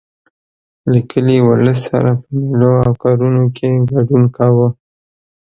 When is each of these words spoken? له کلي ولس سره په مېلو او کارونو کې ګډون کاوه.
له 0.91 0.99
کلي 1.11 1.37
ولس 1.49 1.79
سره 1.91 2.11
په 2.21 2.27
مېلو 2.39 2.73
او 2.85 2.91
کارونو 3.03 3.43
کې 3.55 3.69
ګډون 3.91 4.23
کاوه. 4.37 4.67